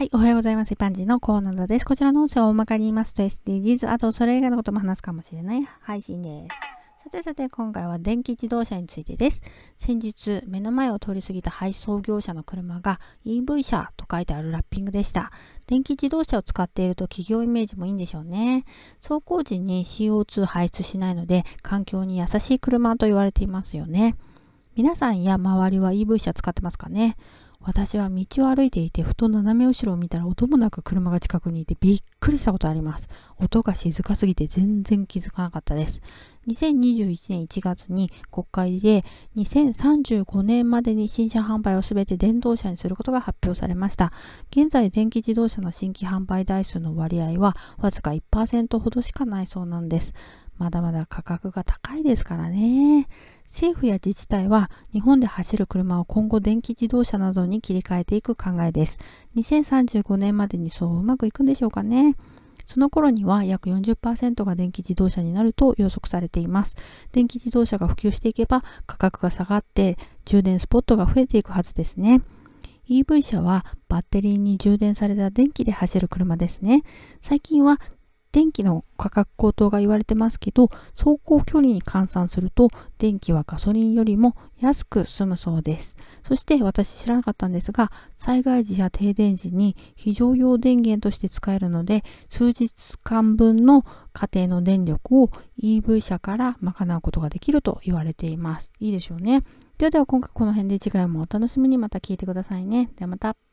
[0.00, 0.72] はい、おはようございます。
[0.72, 1.84] 一般人のコーナーです。
[1.84, 6.48] こちらの音声を大まかに言いますと SDGs、あとそれ以外のことも話すかもしれない配信で
[7.04, 7.04] す。
[7.04, 9.42] さてさて、今回は電気自動車についてです。
[9.76, 15.32] 先日、目の前を通り過ぎた配送業者の車が EV 車と書いてあるラッピングでした。
[15.66, 18.64] 電気自動車を使っていると企業イメージもいいんでしょうね。
[19.06, 24.16] 走行時に CO2 排出しないので、環境に優しい車と言われていますよね。
[24.76, 27.18] 皆さんや周りは EV 車使ってますかね？
[27.62, 33.06] 私は道を歩いていてふと斜め後ろを見たら音もなく車が近くにいてびっくりしたことあります。
[33.38, 36.00] 音が静かすぎて全然気づかなかったです。
[36.48, 39.04] 2021年1月に国会で
[39.36, 44.10] 2035年までに新車販売をすべて電動車にすることが発表されました。
[44.50, 50.14] 現在電気自動車の新規販売台数の割合はわずか1%ほどしかないそうなんです。
[50.56, 53.06] まだまだ価格が高いですからね。
[53.50, 58.98] 政府や自治体は日本で走る車を今後電気自動車などに切り替えていく考えです。
[59.36, 62.16] 2035年までにそううまくいくんでしょうかね。
[62.64, 66.76] その頃には約40%が電気自動車になると予測されています。
[67.10, 72.22] 電気自動車が普及していけば価格が下がって充電スポットが増えていくはずですね。
[72.88, 76.82] EV 車はバッテリーに充電された電気で走る車ですね。
[77.20, 77.80] 最近は
[78.32, 85.96] 電気の価格高騰が言われてますけど、走行距離に換算すると、電気はガソリンよりも安く済むそうです。
[86.22, 92.70] そして私知らなかったんですが、災害時や停電時に非常用電源として使えるので、数日
[93.02, 98.70] 間分の家庭の電力を EV 車から賄うことができると言われています。
[98.78, 99.42] いいでしょうね。
[99.78, 102.90] ではでは今回この辺で次回もお楽しみにまた聞いてくださいね。
[102.96, 103.49] ではまた。